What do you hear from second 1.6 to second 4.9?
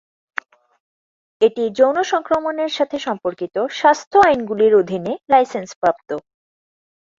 যৌন সংক্রমণের সাথে সম্পর্কিত স্বাস্থ্য আইনগুলির